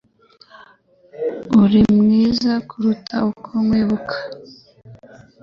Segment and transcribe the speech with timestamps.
[1.61, 4.15] Urimwiza kuruta uko nkwibuka.